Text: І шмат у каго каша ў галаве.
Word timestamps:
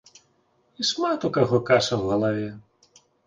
І 0.83 0.85
шмат 0.91 1.27
у 1.29 1.31
каго 1.37 1.57
каша 1.69 1.95
ў 2.01 2.03
галаве. 2.15 2.49